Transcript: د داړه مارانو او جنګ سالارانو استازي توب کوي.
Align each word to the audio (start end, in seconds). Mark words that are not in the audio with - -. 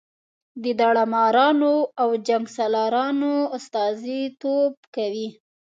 د 0.63 0.65
داړه 0.79 1.03
مارانو 1.13 1.75
او 2.01 2.09
جنګ 2.27 2.45
سالارانو 2.57 3.33
استازي 3.57 4.21
توب 4.41 4.73
کوي. 4.95 5.29